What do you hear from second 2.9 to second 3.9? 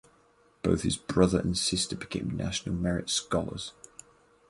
Scholars.